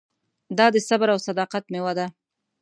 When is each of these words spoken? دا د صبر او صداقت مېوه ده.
دا 0.57 0.65
د 0.75 0.77
صبر 0.87 1.07
او 1.13 1.19
صداقت 1.27 1.63
مېوه 1.71 1.93
ده. 1.99 2.07